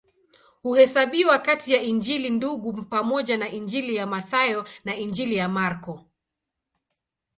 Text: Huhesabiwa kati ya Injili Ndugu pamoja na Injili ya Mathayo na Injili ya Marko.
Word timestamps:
Huhesabiwa 0.63 1.39
kati 1.39 1.73
ya 1.73 1.81
Injili 1.81 2.29
Ndugu 2.29 2.85
pamoja 2.85 3.37
na 3.37 3.49
Injili 3.49 3.95
ya 3.95 4.07
Mathayo 4.07 4.67
na 4.85 4.95
Injili 4.95 5.35
ya 5.35 5.49
Marko. 5.49 6.05